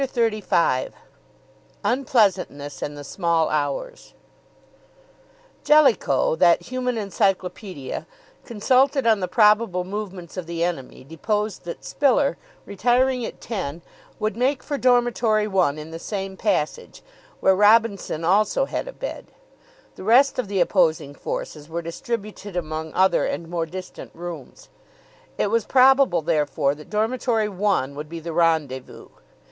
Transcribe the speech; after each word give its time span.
CHAPTER 0.03 0.31
XXXV 0.31 0.93
UNPLEASANTNESS 1.83 2.81
IN 2.81 2.95
THE 2.95 3.03
SMALL 3.03 3.49
HOURS 3.49 4.15
Jellicoe, 5.63 6.35
that 6.37 6.63
human 6.63 6.97
encyclopaedia, 6.97 8.07
consulted 8.43 9.05
on 9.05 9.19
the 9.19 9.27
probable 9.27 9.83
movements 9.83 10.37
of 10.37 10.47
the 10.47 10.63
enemy, 10.63 11.03
deposed 11.03 11.65
that 11.65 11.85
Spiller, 11.85 12.37
retiring 12.65 13.23
at 13.27 13.39
ten, 13.39 13.83
would 14.17 14.35
make 14.35 14.63
for 14.63 14.75
Dormitory 14.79 15.47
One 15.47 15.77
in 15.77 15.91
the 15.91 15.99
same 15.99 16.35
passage, 16.35 17.03
where 17.39 17.55
Robinson 17.55 18.25
also 18.25 18.65
had 18.65 18.87
a 18.87 18.93
bed. 18.93 19.27
The 19.97 20.03
rest 20.03 20.39
of 20.39 20.47
the 20.47 20.59
opposing 20.61 21.13
forces 21.13 21.69
were 21.69 21.83
distributed 21.83 22.55
among 22.55 22.91
other 22.95 23.23
and 23.25 23.47
more 23.47 23.67
distant 23.67 24.09
rooms. 24.15 24.67
It 25.37 25.51
was 25.51 25.63
probable, 25.65 26.23
therefore, 26.23 26.73
that 26.73 26.89
Dormitory 26.89 27.49
One 27.49 27.93
would 27.93 28.09
be 28.09 28.19
the 28.19 28.33
rendezvous. 28.33 29.09